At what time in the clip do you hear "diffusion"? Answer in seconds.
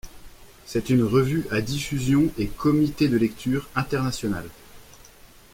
1.61-2.31